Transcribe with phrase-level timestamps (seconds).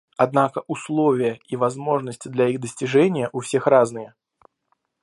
[0.17, 4.15] Однако условия и возможности для их достижения у всех разные.